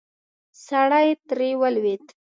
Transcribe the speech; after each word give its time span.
سړی 0.65 1.07
ترې 1.27 1.49
ولوېد. 1.59 2.05